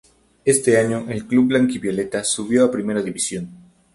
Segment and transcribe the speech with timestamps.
[0.45, 3.51] Ese año el club blanquivioleta subió a Primera División.